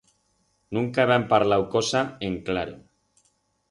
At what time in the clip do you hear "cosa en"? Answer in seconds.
1.77-2.35